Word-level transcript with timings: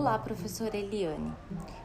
Olá, 0.00 0.18
professora 0.18 0.78
Eliane. 0.78 1.30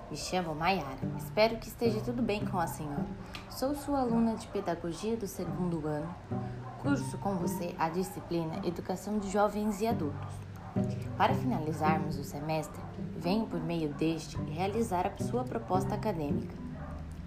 Me 0.10 0.16
chamo 0.16 0.56
Maiara. 0.56 0.98
Espero 1.18 1.58
que 1.58 1.68
esteja 1.68 2.00
tudo 2.00 2.22
bem 2.22 2.46
com 2.46 2.58
a 2.58 2.66
senhora. 2.66 3.06
Sou 3.50 3.76
sua 3.76 4.00
aluna 4.00 4.36
de 4.36 4.48
Pedagogia 4.48 5.18
do 5.18 5.28
segundo 5.28 5.86
ano. 5.86 6.16
Curso 6.82 7.18
com 7.18 7.36
você 7.36 7.76
a 7.78 7.90
disciplina 7.90 8.66
Educação 8.66 9.20
de 9.20 9.30
Jovens 9.30 9.82
e 9.82 9.88
Adultos. 9.88 10.34
Para 11.18 11.34
finalizarmos 11.34 12.18
o 12.18 12.24
semestre, 12.24 12.82
venho 13.18 13.48
por 13.48 13.60
meio 13.60 13.90
deste 13.96 14.38
realizar 14.44 15.08
a 15.08 15.22
sua 15.22 15.44
proposta 15.44 15.94
acadêmica, 15.94 16.56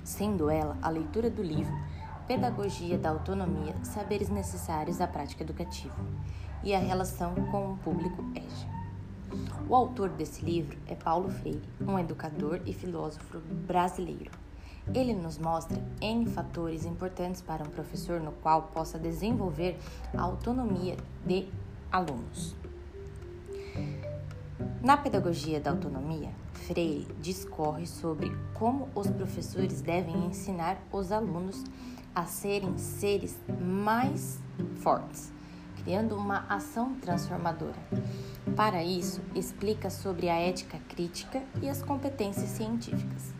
sendo 0.02 0.48
ela 0.48 0.74
a 0.80 0.88
leitura 0.88 1.28
do 1.28 1.42
livro 1.42 1.78
Pedagogia 2.26 2.96
da 2.96 3.10
Autonomia, 3.10 3.76
Saberes 3.82 4.30
Necessários 4.30 5.02
à 5.02 5.06
Prática 5.06 5.42
Educativa 5.44 5.94
e 6.64 6.74
a 6.74 6.78
relação 6.78 7.34
com 7.50 7.74
o 7.74 7.76
público 7.76 8.24
EJA. 8.34 8.77
O 9.68 9.74
autor 9.74 10.08
desse 10.10 10.44
livro 10.44 10.78
é 10.86 10.94
Paulo 10.94 11.28
Freire, 11.28 11.62
um 11.86 11.98
educador 11.98 12.60
e 12.64 12.72
filósofo 12.72 13.38
brasileiro. 13.66 14.30
Ele 14.94 15.12
nos 15.12 15.36
mostra 15.36 15.82
N 16.00 16.26
fatores 16.26 16.86
importantes 16.86 17.42
para 17.42 17.62
um 17.62 17.70
professor 17.70 18.20
no 18.20 18.32
qual 18.32 18.62
possa 18.62 18.98
desenvolver 18.98 19.78
a 20.16 20.22
autonomia 20.22 20.96
de 21.26 21.48
alunos. 21.92 22.56
Na 24.82 24.96
pedagogia 24.96 25.60
da 25.60 25.70
autonomia, 25.70 26.30
Freire 26.52 27.06
discorre 27.20 27.86
sobre 27.86 28.30
como 28.54 28.88
os 28.94 29.08
professores 29.08 29.80
devem 29.80 30.26
ensinar 30.26 30.78
os 30.90 31.12
alunos 31.12 31.64
a 32.14 32.24
serem 32.24 32.76
seres 32.78 33.38
mais 33.60 34.40
fortes, 34.76 35.30
criando 35.82 36.16
uma 36.16 36.46
ação 36.48 36.94
transformadora. 36.94 37.76
Para 38.56 38.82
isso, 38.82 39.20
explica 39.34 39.90
sobre 39.90 40.28
a 40.28 40.34
ética 40.34 40.78
crítica 40.88 41.42
e 41.62 41.68
as 41.68 41.82
competências 41.82 42.50
científicas. 42.50 43.32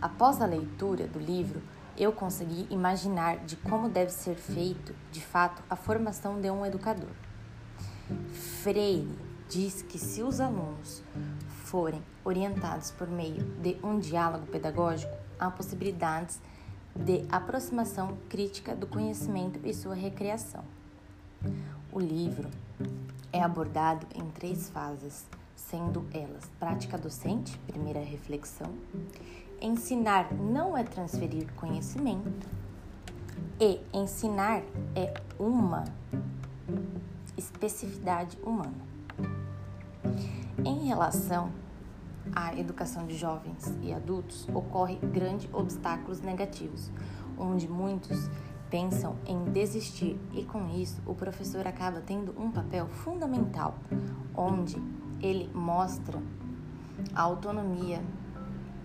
Após 0.00 0.40
a 0.40 0.46
leitura 0.46 1.06
do 1.06 1.18
livro, 1.18 1.62
eu 1.96 2.12
consegui 2.12 2.66
imaginar 2.70 3.38
de 3.38 3.56
como 3.56 3.88
deve 3.88 4.10
ser 4.10 4.34
feito, 4.34 4.94
de 5.10 5.20
fato, 5.20 5.62
a 5.68 5.76
formação 5.76 6.40
de 6.40 6.50
um 6.50 6.66
educador. 6.66 7.12
Freire 8.32 9.08
diz 9.48 9.82
que 9.82 9.98
se 9.98 10.22
os 10.22 10.40
alunos 10.40 11.02
forem 11.64 12.02
orientados 12.24 12.90
por 12.90 13.08
meio 13.08 13.44
de 13.62 13.76
um 13.82 13.98
diálogo 13.98 14.46
pedagógico, 14.46 15.14
há 15.38 15.50
possibilidades 15.50 16.40
de 16.94 17.24
aproximação 17.30 18.18
crítica 18.28 18.74
do 18.74 18.86
conhecimento 18.86 19.60
e 19.64 19.72
sua 19.72 19.94
recriação. 19.94 20.64
O 21.92 22.00
livro 22.00 22.48
é 23.32 23.42
abordado 23.42 24.06
em 24.14 24.28
três 24.30 24.68
fases, 24.70 25.26
sendo 25.56 26.06
elas 26.12 26.50
prática 26.58 26.98
docente, 26.98 27.58
primeira 27.66 28.00
reflexão, 28.00 28.72
ensinar 29.60 30.32
não 30.34 30.76
é 30.76 30.84
transferir 30.84 31.52
conhecimento 31.54 32.48
e 33.60 33.80
ensinar 33.92 34.62
é 34.94 35.14
uma 35.38 35.84
especificidade 37.36 38.38
humana. 38.42 38.92
Em 40.64 40.86
relação 40.86 41.50
a 42.34 42.56
educação 42.56 43.06
de 43.06 43.16
jovens 43.16 43.74
e 43.82 43.92
adultos 43.92 44.48
ocorre 44.48 44.96
grandes 44.96 45.52
obstáculos 45.52 46.20
negativos, 46.20 46.90
onde 47.36 47.68
muitos 47.68 48.28
pensam 48.72 49.16
em 49.26 49.44
desistir 49.52 50.18
e 50.32 50.44
com 50.46 50.66
isso 50.70 50.98
o 51.04 51.14
professor 51.14 51.66
acaba 51.66 52.00
tendo 52.00 52.34
um 52.40 52.50
papel 52.50 52.88
fundamental, 52.88 53.76
onde 54.34 54.82
ele 55.20 55.50
mostra 55.52 56.18
a 57.14 57.20
autonomia 57.20 58.02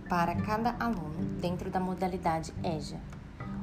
para 0.10 0.36
cada 0.36 0.76
aluno 0.78 1.24
dentro 1.40 1.70
da 1.70 1.80
modalidade 1.80 2.54
EJA, 2.62 3.00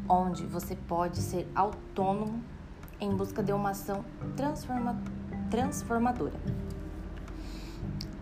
onde 0.08 0.46
você 0.46 0.74
pode 0.74 1.20
ser 1.20 1.46
autônomo 1.54 2.42
em 2.98 3.14
busca 3.14 3.42
de 3.42 3.52
uma 3.52 3.70
ação 3.70 4.02
transforma 4.34 4.98
transformadora. 5.50 6.40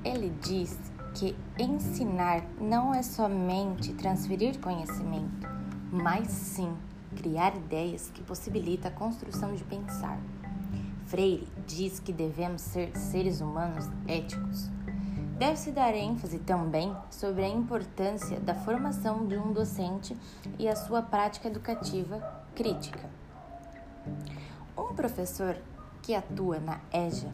Ele 0.04 0.34
diz 0.42 0.76
que 1.14 1.36
ensinar 1.56 2.42
não 2.60 2.92
é 2.92 3.00
somente 3.00 3.92
transferir 3.92 4.58
conhecimento, 4.58 5.48
mas 5.92 6.26
sim 6.26 6.76
criar 7.12 7.56
ideias 7.56 8.10
que 8.10 8.22
possibilita 8.22 8.88
a 8.88 8.90
construção 8.90 9.54
de 9.54 9.64
pensar. 9.64 10.18
Freire 11.06 11.48
diz 11.66 12.00
que 12.00 12.12
devemos 12.12 12.62
ser 12.62 12.96
seres 12.96 13.40
humanos 13.40 13.88
éticos. 14.06 14.70
Deve-se 15.38 15.72
dar 15.72 15.94
ênfase 15.94 16.38
também 16.38 16.96
sobre 17.10 17.44
a 17.44 17.48
importância 17.48 18.38
da 18.40 18.54
formação 18.54 19.26
de 19.26 19.36
um 19.36 19.52
docente 19.52 20.16
e 20.58 20.68
a 20.68 20.76
sua 20.76 21.02
prática 21.02 21.48
educativa 21.48 22.20
crítica. 22.54 23.10
Um 24.76 24.94
professor 24.94 25.56
que 26.00 26.14
atua 26.14 26.60
na 26.60 26.80
EJA 26.92 27.32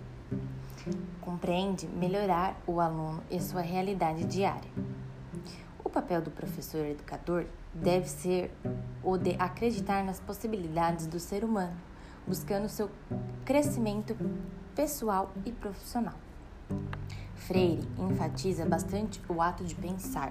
compreende 1.20 1.86
melhorar 1.86 2.56
o 2.66 2.80
aluno 2.80 3.22
e 3.30 3.40
sua 3.40 3.60
realidade 3.60 4.24
diária. 4.24 4.70
O 5.88 5.90
papel 5.90 6.20
do 6.20 6.30
professor 6.30 6.84
educador 6.84 7.46
deve 7.72 8.06
ser 8.06 8.52
o 9.02 9.16
de 9.16 9.34
acreditar 9.38 10.04
nas 10.04 10.20
possibilidades 10.20 11.06
do 11.06 11.18
ser 11.18 11.42
humano, 11.42 11.74
buscando 12.26 12.68
seu 12.68 12.90
crescimento 13.42 14.14
pessoal 14.74 15.32
e 15.46 15.50
profissional. 15.50 16.12
Freire 17.34 17.88
enfatiza 17.98 18.66
bastante 18.66 19.18
o 19.30 19.40
ato 19.40 19.64
de 19.64 19.74
pensar, 19.74 20.30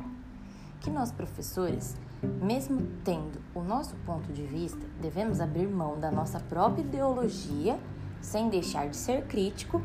que 0.79 0.91
nós 0.91 1.11
professores, 1.11 1.97
mesmo 2.39 2.79
tendo 3.03 3.41
o 3.55 3.63
nosso 3.63 3.95
ponto 4.05 4.31
de 4.31 4.43
vista, 4.43 4.85
devemos 5.01 5.41
abrir 5.41 5.67
mão 5.67 5.99
da 5.99 6.11
nossa 6.11 6.39
própria 6.39 6.83
ideologia 6.83 7.79
sem 8.21 8.47
deixar 8.47 8.89
de 8.89 8.95
ser 8.95 9.25
crítico 9.25 9.81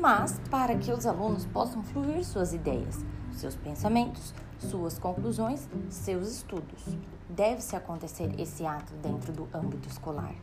mas 0.00 0.40
para 0.48 0.76
que 0.76 0.92
os 0.92 1.06
alunos 1.06 1.44
possam 1.46 1.82
fluir 1.82 2.24
suas 2.24 2.52
ideias, 2.52 3.04
seus 3.32 3.56
pensamentos, 3.56 4.32
suas 4.58 4.98
conclusões, 4.98 5.68
seus 5.90 6.28
estudos. 6.28 6.84
Deve-se 7.28 7.76
acontecer 7.76 8.38
esse 8.40 8.66
ato 8.66 8.92
dentro 9.02 9.32
do 9.32 9.48
âmbito 9.54 9.88
escolar. 9.88 10.34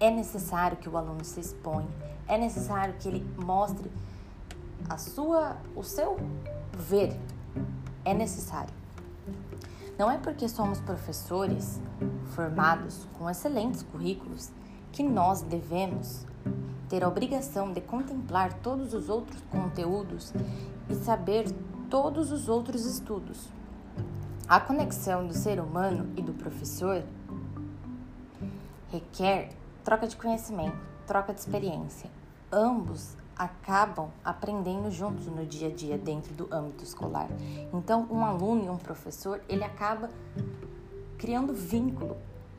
É 0.00 0.10
necessário 0.10 0.76
que 0.76 0.88
o 0.88 0.96
aluno 0.96 1.24
se 1.24 1.40
exponha, 1.40 1.88
é 2.26 2.36
necessário 2.36 2.94
que 2.98 3.08
ele 3.08 3.26
mostre 3.38 3.90
a 4.88 4.98
sua, 4.98 5.56
o 5.74 5.82
seu 5.82 6.16
ver. 6.72 7.16
É 8.04 8.12
necessário. 8.12 8.74
Não 9.98 10.10
é 10.10 10.18
porque 10.18 10.48
somos 10.48 10.80
professores 10.80 11.80
formados 12.34 13.06
com 13.16 13.30
excelentes 13.30 13.82
currículos 13.82 14.50
que 14.92 15.02
nós 15.02 15.40
devemos 15.42 16.26
ter 16.88 17.02
a 17.02 17.08
obrigação 17.08 17.72
de 17.72 17.80
contemplar 17.80 18.52
todos 18.54 18.92
os 18.92 19.08
outros 19.08 19.40
conteúdos 19.50 20.32
e 20.88 20.94
saber 20.94 21.46
todos 21.94 22.32
os 22.32 22.48
outros 22.48 22.86
estudos. 22.86 23.48
A 24.48 24.58
conexão 24.58 25.28
do 25.28 25.32
ser 25.32 25.60
humano 25.60 26.12
e 26.16 26.22
do 26.22 26.32
professor 26.32 27.04
requer 28.90 29.52
troca 29.84 30.08
de 30.08 30.16
conhecimento, 30.16 30.76
troca 31.06 31.32
de 31.32 31.38
experiência. 31.38 32.10
Ambos 32.50 33.16
acabam 33.36 34.10
aprendendo 34.24 34.90
juntos 34.90 35.28
no 35.28 35.46
dia 35.46 35.68
a 35.68 35.70
dia 35.70 35.96
dentro 35.96 36.34
do 36.34 36.52
âmbito 36.52 36.82
escolar. 36.82 37.28
Então, 37.72 38.08
um 38.10 38.24
aluno 38.24 38.64
e 38.64 38.68
um 38.68 38.76
professor, 38.76 39.40
ele 39.48 39.62
acaba 39.62 40.10
criando 41.16 41.54
vínculo 41.54 42.16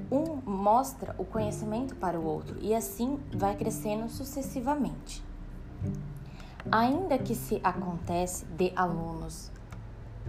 um 0.10 0.38
mostra 0.50 1.14
o 1.18 1.26
conhecimento 1.26 1.94
para 1.98 2.18
o 2.18 2.26
outro 2.26 2.58
e 2.62 2.74
assim 2.74 3.20
vai 3.36 3.54
crescendo 3.58 4.08
sucessivamente. 4.08 5.22
Ainda 6.72 7.18
que 7.18 7.36
se 7.36 7.62
acontece 7.64 8.46
de 8.46 8.72
alunos 8.76 9.52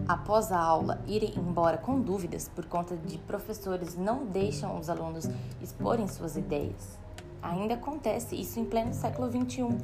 após 0.07 0.53
a 0.53 0.59
aula 0.59 1.01
irem 1.07 1.33
embora 1.37 1.79
com 1.79 2.01
dúvidas 2.01 2.51
por 2.55 2.67
conta 2.67 2.97
de 2.97 3.17
professores 3.19 3.97
não 3.97 4.27
deixam 4.27 4.79
os 4.79 4.91
alunos 4.91 5.29
exporem 5.63 6.07
suas 6.07 6.37
ideias. 6.37 6.99
Ainda 7.43 7.75
acontece 7.75 8.35
isso 8.35 8.59
em 8.59 8.65
pleno 8.65 8.93
século 8.93 9.31
XXI, 9.31 9.79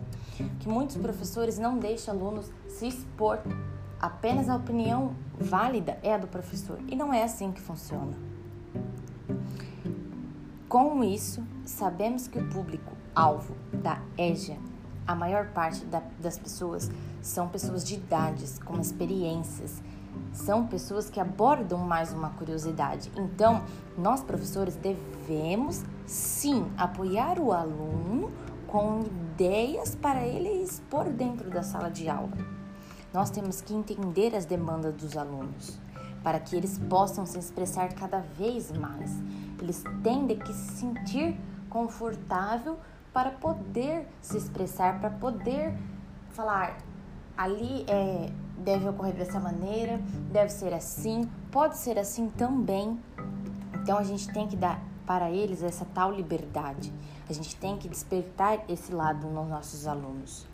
que 0.59 0.69
muitos 0.69 0.97
professores 0.97 1.59
não 1.59 1.79
deixam 1.79 2.15
alunos 2.15 2.51
se 2.69 2.89
expor. 2.89 3.39
Apenas 4.01 4.49
a 4.49 4.57
opinião 4.57 5.15
válida 5.39 5.99
é 6.03 6.15
a 6.15 6.19
do 6.19 6.27
professor 6.27 6.79
e 6.89 6.97
não 6.97 7.15
é 7.15 7.23
assim 7.23 7.53
que 7.53 7.61
funciona. 7.61 8.17
Com 10.69 11.05
isso, 11.05 11.43
sabemos 11.65 12.27
que 12.27 12.39
o 12.39 12.49
público-alvo 12.49 13.55
da 13.73 14.01
EJA, 14.19 14.57
a 15.07 15.15
maior 15.15 15.49
parte 15.49 15.85
da, 15.87 16.03
das 16.19 16.39
pessoas, 16.39 16.91
são 17.21 17.49
pessoas 17.49 17.85
de 17.85 17.95
idades, 17.95 18.59
com 18.59 18.81
experiências, 18.81 19.83
são 20.33 20.67
pessoas 20.67 21.11
que 21.11 21.21
abordam 21.21 21.79
mais 21.79 22.13
uma 22.13 22.31
curiosidade. 22.31 23.11
Então, 23.17 23.63
nós 23.97 24.23
professores 24.23 24.77
devemos 24.77 25.83
sim 26.07 26.71
apoiar 26.77 27.39
o 27.39 27.53
aluno 27.53 28.31
com 28.67 29.01
ideias 29.01 29.95
para 29.95 30.27
ele 30.27 30.63
expor 30.63 31.11
dentro 31.11 31.51
da 31.51 31.63
sala 31.63 31.91
de 31.91 32.09
aula. 32.09 32.37
Nós 33.13 33.31
temos 33.31 33.61
que 33.61 33.75
entender 33.75 34.35
as 34.35 34.47
demandas 34.47 34.95
dos 34.95 35.17
alunos 35.17 35.79
para 36.23 36.41
que 36.41 36.57
eles 36.57 36.79
possam 36.79 37.27
se 37.27 37.39
expressar 37.39 37.93
cada 37.93 38.21
vez 38.21 38.73
mais. 38.73 39.11
Eles 39.61 39.85
têm 40.03 40.27
que 40.29 40.53
se 40.53 40.79
sentir 40.79 41.39
confortável 41.69 42.79
para 43.13 43.31
poder 43.31 44.07
se 44.21 44.37
expressar, 44.37 45.01
para 45.01 45.11
poder 45.11 45.75
falar 46.31 46.79
ali 47.37 47.85
é, 47.89 48.31
deve 48.59 48.89
ocorrer 48.89 49.15
dessa 49.15 49.39
maneira, 49.39 49.99
deve 50.31 50.51
ser 50.51 50.73
assim, 50.73 51.29
pode 51.51 51.79
ser 51.79 51.99
assim 51.99 52.29
também. 52.31 52.99
Então 53.83 53.99
a 53.99 54.05
gente 54.05 54.33
tem 54.33 54.47
que 54.47 54.57
dar 54.57 54.83
para 55.07 55.31
eles 55.31 55.63
essa 55.63 55.85
tal 55.85 56.13
liberdade. 56.13 56.93
A 57.29 57.33
gente 57.33 57.57
tem 57.57 57.77
que 57.77 57.89
despertar 57.89 58.65
esse 58.69 58.93
lado 58.93 59.27
nos 59.27 59.49
nossos 59.49 59.87
alunos. 59.87 60.47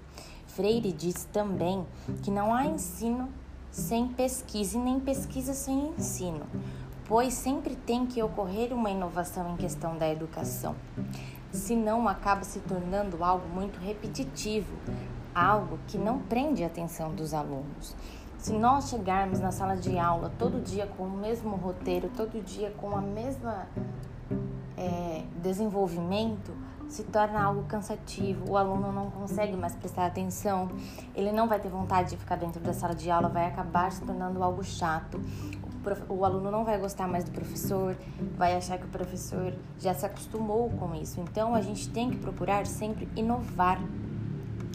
Freire 0.47 0.93
diz 0.93 1.25
também 1.33 1.87
que 2.23 2.31
não 2.31 2.55
há 2.55 2.67
ensino 2.67 3.29
sem 3.71 4.09
pesquisa 4.09 4.77
e 4.77 4.81
nem 4.81 4.99
pesquisa 4.99 5.53
sem 5.53 5.91
ensino, 5.91 6.47
pois 7.07 7.35
sempre 7.35 7.77
tem 7.77 8.07
que 8.07 8.23
ocorrer 8.23 8.73
uma 8.73 8.91
inovação 8.91 9.53
em 9.53 9.57
questão 9.57 9.97
da 9.97 10.09
educação. 10.09 10.75
Senão 11.51 12.07
acaba 12.07 12.45
se 12.45 12.61
tornando 12.61 13.25
algo 13.25 13.49
muito 13.49 13.79
repetitivo, 13.81 14.77
algo 15.35 15.79
que 15.87 15.97
não 15.97 16.19
prende 16.19 16.63
a 16.63 16.67
atenção 16.67 17.15
dos 17.15 17.33
alunos. 17.33 17.97
Se 18.39 18.53
nós 18.53 18.89
chegarmos 18.89 19.41
na 19.41 19.51
sala 19.51 19.77
de 19.77 19.99
aula 19.99 20.31
todo 20.39 20.63
dia 20.63 20.87
com 20.87 21.05
o 21.05 21.11
mesmo 21.11 21.57
roteiro, 21.57 22.09
todo 22.17 22.43
dia 22.45 22.73
com 22.77 22.97
a 22.97 23.01
mesma 23.01 23.67
é, 24.77 25.25
desenvolvimento, 25.43 26.53
se 26.89 27.05
torna 27.05 27.43
algo 27.43 27.65
cansativo, 27.65 28.51
o 28.53 28.57
aluno 28.57 28.91
não 28.93 29.11
consegue 29.11 29.57
mais 29.57 29.75
prestar 29.75 30.07
atenção, 30.07 30.71
ele 31.15 31.33
não 31.33 31.47
vai 31.47 31.61
ter 31.61 31.69
vontade 31.69 32.11
de 32.11 32.17
ficar 32.17 32.37
dentro 32.37 32.61
da 32.61 32.73
sala 32.73 32.95
de 32.95 33.11
aula, 33.11 33.29
vai 33.29 33.47
acabar 33.47 33.91
se 33.93 34.01
tornando 34.03 34.43
algo 34.43 34.65
chato. 34.65 35.21
O, 36.09 36.25
aluno 36.25 36.51
não 36.51 36.65
vai 36.65 36.79
gostar 36.79 37.07
mais 37.07 37.25
do 37.25 37.31
professor, 37.31 37.97
vai 38.37 38.57
achar 38.57 38.79
que 38.79 38.85
o 38.85 38.89
professor 38.89 39.55
já 39.79 39.95
se 39.95 40.05
acostumou 40.05 40.71
com 40.71 40.95
isso. 40.95 41.21
Então 41.21 41.55
a 41.55 41.61
gente 41.61 41.89
tem 41.91 42.11
que 42.11 42.17
procurar 42.17 42.67
sempre 42.67 43.09
inovar. 43.17 43.81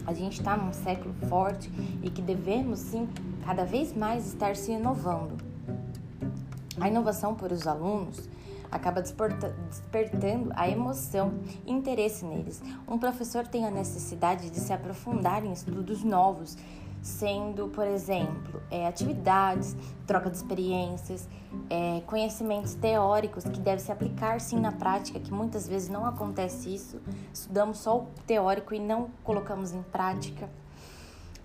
A 0.06 0.14
gente 0.14 0.40
está 0.40 0.58
num 0.58 0.74
século 0.74 1.14
forte 1.30 1.72
e 2.02 2.10
que 2.10 2.22
devemos 2.22 2.80
sim 2.80 3.08
cada 3.46 3.66
vez 3.66 3.94
mais 3.96 4.28
estar 4.28 4.56
se 4.56 4.72
inovando. 4.72 5.38
A 6.80 6.88
inovação 6.88 7.36
para 7.36 7.54
os 7.54 7.68
alunos 7.68 8.28
acaba 8.74 9.02
despertando 9.02 10.52
a 10.56 10.68
emoção 10.68 11.36
e 11.66 11.72
interesse 11.72 12.26
neles. 12.26 12.62
Um 12.88 12.98
professor 12.98 13.46
tem 13.46 13.66
a 13.66 13.72
necessidade 13.72 14.50
de 14.50 14.60
se 14.60 14.74
aprofundar 14.74 15.46
em 15.46 15.54
estudos 15.54 16.04
novos, 16.04 16.58
sendo, 17.04 17.68
por 17.68 17.86
exemplo, 17.86 18.62
é, 18.72 18.88
atividades, 18.88 19.76
troca 20.08 20.30
de 20.30 20.38
experiências, 20.38 21.28
é, 21.70 22.02
conhecimentos 22.08 22.74
teóricos 22.74 23.44
que 23.44 23.60
devem 23.60 23.84
se 23.84 23.92
aplicar 23.92 24.40
sim 24.40 24.58
na 24.58 24.72
prática, 24.72 25.20
que 25.20 25.32
muitas 25.32 25.68
vezes 25.68 25.90
não 25.90 26.06
acontece 26.06 26.74
isso. 26.74 27.02
Estudamos 27.34 27.80
só 27.80 28.00
o 28.00 28.08
teórico 28.26 28.74
e 28.74 28.80
não 28.80 29.10
colocamos 29.22 29.74
em 29.74 29.84
prática. 29.84 30.50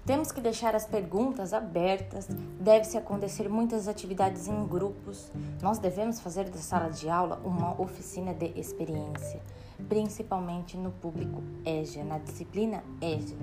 Temos 0.07 0.33
que 0.33 0.41
deixar 0.41 0.75
as 0.75 0.87
perguntas 0.87 1.53
abertas, 1.53 2.29
deve-se 2.59 2.97
acontecer 2.97 3.47
muitas 3.47 3.89
atividades 3.89 4.49
em 4.49 4.65
grupos. 4.65 5.31
Nós 5.61 5.79
devemos 5.79 6.19
fazer 6.21 6.49
da 6.49 6.57
sala 6.57 6.89
de 6.89 7.11
aula 7.11 7.39
uma 7.45 7.79
oficina 7.79 8.33
de 8.33 8.59
experiência, 8.59 9.43
principalmente 9.87 10.79
no 10.79 10.93
público 10.93 11.43
EJA, 11.67 12.05
na 12.05 12.17
disciplina 12.17 12.83
EJA. 13.03 13.37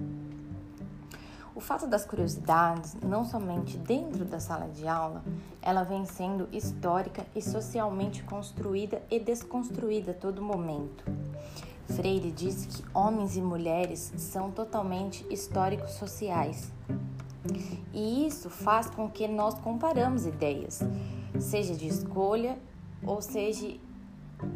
O 1.56 1.62
fato 1.62 1.88
das 1.88 2.04
curiosidades, 2.04 2.98
não 3.02 3.24
somente 3.24 3.78
dentro 3.78 4.26
da 4.26 4.42
sala 4.42 4.68
de 4.68 4.86
aula, 4.86 5.24
ela 5.62 5.84
vem 5.84 6.06
sendo 6.06 6.50
histórica 6.52 7.26
e 7.34 7.42
socialmente 7.42 8.24
construída 8.24 9.02
e 9.10 9.18
desconstruída 9.22 10.12
a 10.12 10.14
todo 10.14 10.42
momento. 10.42 11.06
Freire 11.88 12.30
diz 12.30 12.66
que 12.66 12.84
homens 12.94 13.38
e 13.38 13.42
mulheres 13.42 14.12
são 14.18 14.52
totalmente 14.52 15.26
históricos 15.30 15.92
sociais. 15.92 16.74
E 17.94 18.28
isso 18.28 18.50
faz 18.50 18.90
com 18.90 19.10
que 19.10 19.26
nós 19.26 19.54
comparamos 19.60 20.26
ideias, 20.26 20.82
seja 21.40 21.74
de 21.74 21.88
escolha 21.88 22.60
ou 23.02 23.22
seja 23.22 23.78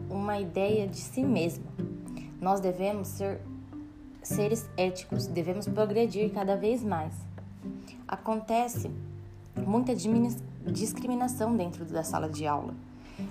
uma 0.10 0.38
ideia 0.38 0.86
de 0.86 0.98
si 0.98 1.24
mesmo. 1.24 1.64
Nós 2.42 2.60
devemos 2.60 3.08
ser 3.08 3.40
seres 4.22 4.70
éticos, 4.78 5.28
devemos 5.28 5.68
progredir 5.68 6.32
cada 6.32 6.56
vez 6.56 6.84
mais. 6.84 7.14
Acontece 8.08 8.90
muita 9.56 9.94
discriminação 10.66 11.56
dentro 11.56 11.86
da 11.86 12.04
sala 12.04 12.30
de 12.30 12.46
aula 12.48 12.74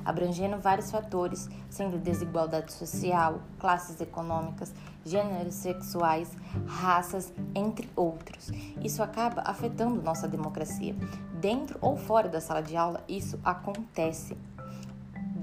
abrangendo 0.05 0.59
vários 0.59 0.91
fatores, 0.91 1.49
sendo 1.69 1.99
desigualdade 1.99 2.73
social, 2.73 3.41
classes 3.59 4.01
econômicas, 4.01 4.73
gêneros 5.05 5.55
sexuais, 5.55 6.31
raças, 6.67 7.33
entre 7.55 7.89
outros. 7.97 8.51
Isso 8.83 9.03
acaba 9.03 9.43
afetando 9.43 10.03
nossa 10.03 10.29
democracia. 10.29 10.95
Dentro 11.41 11.79
ou 11.81 11.97
fora 11.97 12.29
da 12.29 12.41
sala 12.41 12.63
de 12.63 12.77
aula, 12.77 13.03
isso 13.09 13.39
acontece. 13.45 14.37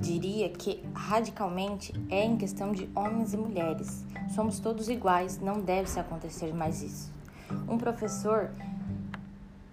Diria 0.06 0.50
que 0.50 0.84
radicalmente 0.94 1.92
é 2.12 2.24
em 2.24 2.38
questão 2.38 2.72
de 2.72 2.88
homens 2.94 3.34
e 3.34 3.38
mulheres. 3.38 4.06
Somos 4.36 4.60
todos 4.60 4.88
iguais, 4.88 5.40
não 5.40 5.60
deve 5.60 5.90
se 5.90 6.00
acontecer 6.00 6.54
mais 6.54 6.84
isso. 6.84 7.12
Um 7.68 7.76
professor 7.76 8.52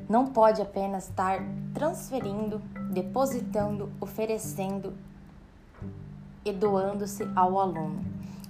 não 0.09 0.29
pode 0.29 0.63
apenas 0.63 1.11
estar 1.11 1.45
transferindo, 1.75 2.63
depositando, 2.91 3.93
oferecendo 4.01 4.95
e 6.47 6.51
doando-se 6.51 7.29
ao 7.37 7.61
aluno. 7.61 8.03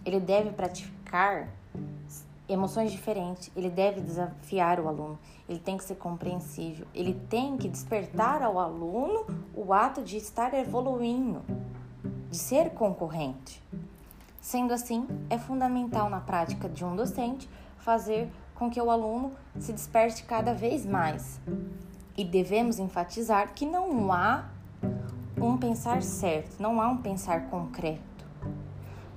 Ele 0.06 0.20
deve 0.20 0.50
praticar 0.50 1.48
emoções 2.52 2.92
diferentes, 2.92 3.50
ele 3.56 3.70
deve 3.70 4.00
desafiar 4.00 4.80
o 4.80 4.88
aluno, 4.88 5.18
ele 5.48 5.58
tem 5.58 5.76
que 5.76 5.84
ser 5.84 5.96
compreensível, 5.96 6.86
ele 6.94 7.14
tem 7.28 7.56
que 7.56 7.68
despertar 7.68 8.42
ao 8.42 8.58
aluno 8.58 9.26
o 9.54 9.72
ato 9.72 10.02
de 10.02 10.16
estar 10.16 10.54
evoluindo, 10.54 11.42
de 12.30 12.36
ser 12.36 12.70
concorrente. 12.70 13.62
Sendo 14.40 14.72
assim, 14.72 15.06
é 15.30 15.38
fundamental 15.38 16.10
na 16.10 16.20
prática 16.20 16.68
de 16.68 16.84
um 16.84 16.96
docente 16.96 17.48
fazer 17.78 18.28
com 18.54 18.70
que 18.70 18.80
o 18.80 18.90
aluno 18.90 19.32
se 19.58 19.72
desperte 19.72 20.24
cada 20.24 20.52
vez 20.52 20.84
mais. 20.84 21.40
E 22.16 22.24
devemos 22.24 22.78
enfatizar 22.78 23.52
que 23.54 23.64
não 23.64 24.12
há 24.12 24.44
um 25.36 25.56
pensar 25.56 26.02
certo, 26.02 26.60
não 26.60 26.80
há 26.80 26.88
um 26.88 26.98
pensar 26.98 27.48
concreto. 27.48 28.11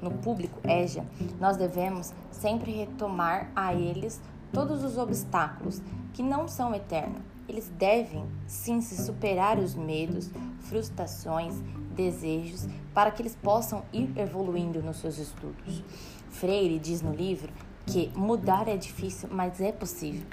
No 0.05 0.11
público 0.11 0.59
EJA, 0.63 1.03
nós 1.39 1.57
devemos 1.57 2.13
sempre 2.29 2.71
retomar 2.71 3.49
a 3.55 3.73
eles 3.73 4.21
todos 4.53 4.83
os 4.83 4.99
obstáculos 4.99 5.81
que 6.13 6.21
não 6.21 6.47
são 6.47 6.75
eternos. 6.75 7.23
Eles 7.49 7.71
devem 7.75 8.23
sim 8.45 8.81
se 8.81 9.03
superar 9.03 9.57
os 9.57 9.73
medos, 9.73 10.29
frustrações, 10.59 11.55
desejos, 11.95 12.67
para 12.93 13.09
que 13.09 13.23
eles 13.23 13.35
possam 13.35 13.81
ir 13.91 14.15
evoluindo 14.15 14.79
nos 14.83 14.97
seus 14.97 15.17
estudos. 15.17 15.83
Freire 16.29 16.77
diz 16.77 17.01
no 17.01 17.11
livro 17.11 17.51
que 17.87 18.11
mudar 18.15 18.67
é 18.67 18.77
difícil, 18.77 19.27
mas 19.31 19.59
é 19.59 19.71
possível. 19.71 20.27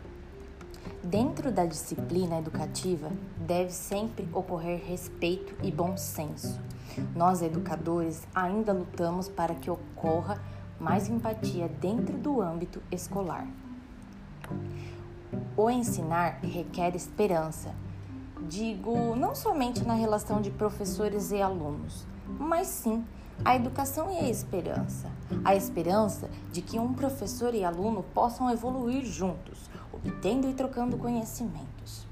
Dentro 1.04 1.50
da 1.50 1.66
disciplina 1.66 2.38
educativa, 2.38 3.10
deve 3.36 3.72
sempre 3.72 4.28
ocorrer 4.32 4.80
respeito 4.86 5.52
e 5.60 5.68
bom 5.68 5.96
senso. 5.96 6.60
Nós, 7.16 7.42
educadores, 7.42 8.22
ainda 8.32 8.72
lutamos 8.72 9.28
para 9.28 9.52
que 9.52 9.68
ocorra 9.68 10.40
mais 10.78 11.08
empatia 11.08 11.68
dentro 11.68 12.16
do 12.16 12.40
âmbito 12.40 12.80
escolar. 12.88 13.48
O 15.56 15.68
ensinar 15.68 16.38
requer 16.40 16.94
esperança. 16.94 17.74
Digo 18.48 19.16
não 19.16 19.34
somente 19.34 19.84
na 19.84 19.94
relação 19.94 20.40
de 20.40 20.52
professores 20.52 21.32
e 21.32 21.42
alunos, 21.42 22.06
mas 22.38 22.68
sim 22.68 23.04
a 23.44 23.56
educação 23.56 24.08
e 24.08 24.18
a 24.18 24.28
esperança. 24.28 25.10
A 25.44 25.56
esperança 25.56 26.30
de 26.52 26.62
que 26.62 26.78
um 26.78 26.92
professor 26.92 27.54
e 27.54 27.64
aluno 27.64 28.04
possam 28.14 28.48
evoluir 28.50 29.04
juntos, 29.04 29.68
obtendo 29.92 30.48
e 30.48 30.54
trocando 30.54 30.96
conhecimentos. 30.96 32.06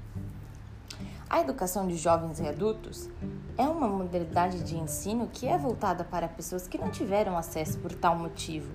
A 1.29 1.39
educação 1.39 1.87
de 1.87 1.95
jovens 1.95 2.39
e 2.39 2.47
adultos 2.47 3.09
é 3.57 3.63
uma 3.63 3.87
modalidade 3.87 4.63
de 4.63 4.75
ensino 4.77 5.29
que 5.31 5.47
é 5.47 5.57
voltada 5.57 6.03
para 6.03 6.27
pessoas 6.27 6.67
que 6.67 6.77
não 6.77 6.91
tiveram 6.91 7.37
acesso 7.37 7.79
por 7.79 7.93
tal 7.93 8.17
motivo. 8.17 8.69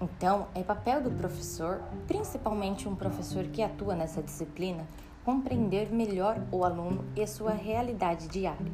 Então, 0.00 0.46
é 0.54 0.62
papel 0.62 1.02
do 1.02 1.10
professor, 1.10 1.80
principalmente 2.08 2.88
um 2.88 2.96
professor 2.96 3.44
que 3.44 3.62
atua 3.62 3.94
nessa 3.94 4.22
disciplina, 4.22 4.86
compreender 5.24 5.92
melhor 5.92 6.40
o 6.50 6.64
aluno 6.64 7.04
e 7.14 7.26
sua 7.26 7.52
realidade 7.52 8.26
diária. 8.26 8.72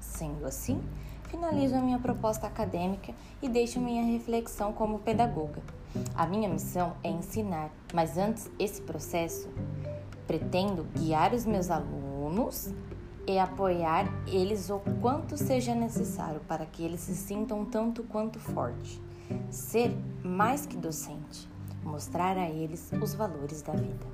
Sendo 0.00 0.46
assim, 0.46 0.82
finalizo 1.28 1.76
a 1.76 1.80
minha 1.80 1.98
proposta 1.98 2.46
acadêmica 2.46 3.12
e 3.42 3.48
deixo 3.48 3.78
minha 3.78 4.04
reflexão 4.04 4.72
como 4.72 4.98
pedagoga. 4.98 5.62
A 6.14 6.26
minha 6.26 6.48
missão 6.48 6.94
é 7.02 7.08
ensinar, 7.08 7.70
mas 7.92 8.16
antes 8.18 8.50
esse 8.58 8.80
processo 8.82 9.48
Pretendo 10.26 10.84
guiar 10.94 11.34
os 11.34 11.44
meus 11.44 11.70
alunos 11.70 12.72
e 13.26 13.38
apoiar 13.38 14.06
eles 14.26 14.70
o 14.70 14.80
quanto 15.02 15.36
seja 15.36 15.74
necessário 15.74 16.40
para 16.48 16.64
que 16.64 16.82
eles 16.82 17.00
se 17.00 17.14
sintam 17.14 17.64
tanto 17.64 18.02
quanto 18.04 18.38
forte. 18.38 19.02
Ser 19.50 19.94
mais 20.22 20.64
que 20.64 20.76
docente, 20.76 21.48
mostrar 21.82 22.38
a 22.38 22.48
eles 22.48 22.90
os 23.02 23.14
valores 23.14 23.60
da 23.60 23.74
vida. 23.74 24.06